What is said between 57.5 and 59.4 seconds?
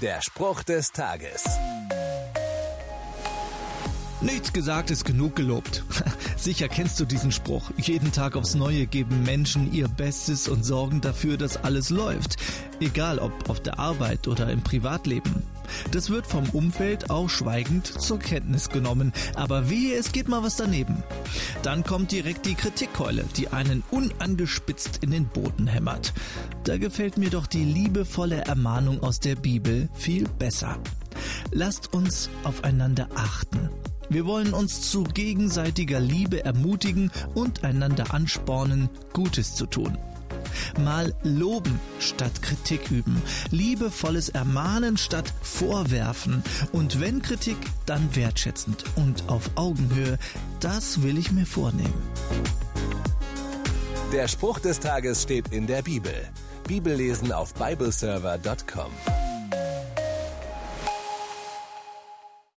bibleserver.com.